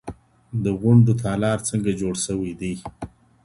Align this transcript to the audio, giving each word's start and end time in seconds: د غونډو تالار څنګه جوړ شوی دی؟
د 0.63 0.65
غونډو 0.79 1.13
تالار 1.23 1.59
څنګه 1.69 1.91
جوړ 2.01 2.15
شوی 2.25 2.51
دی؟ 2.59 2.73